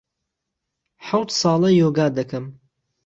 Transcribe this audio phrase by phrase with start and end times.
[1.07, 2.45] حهوت ساڵه یۆگا دهکهم